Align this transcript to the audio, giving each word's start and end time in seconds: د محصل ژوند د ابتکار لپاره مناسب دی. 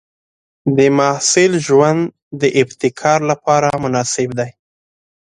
د 0.77 0.79
محصل 0.97 1.51
ژوند 1.67 2.01
د 2.41 2.43
ابتکار 2.61 3.19
لپاره 3.31 3.69
مناسب 3.83 4.29
دی. 4.39 4.51